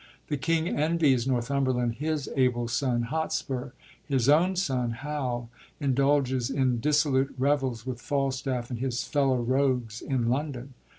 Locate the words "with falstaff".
7.85-8.71